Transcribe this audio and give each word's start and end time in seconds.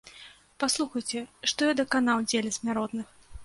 Паслухайце, 0.63 1.21
што 1.53 1.69
я 1.71 1.77
даканаў 1.83 2.27
дзеля 2.29 2.59
смяротных. 2.61 3.07